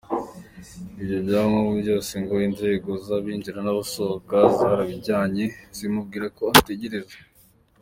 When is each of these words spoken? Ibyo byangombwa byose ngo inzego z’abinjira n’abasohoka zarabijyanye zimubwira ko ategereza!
Ibyo 1.01 1.17
byangombwa 1.25 1.73
byose 1.83 2.11
ngo 2.23 2.35
inzego 2.47 2.89
z’abinjira 3.05 3.59
n’abasohoka 3.63 4.37
zarabijyanye 4.57 5.45
zimubwira 5.77 6.25
ko 6.37 6.43
ategereza! 6.59 7.17